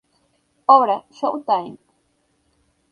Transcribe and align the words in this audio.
Obra: 0.67 0.95
Show 1.11 1.43
Time. 1.43 1.77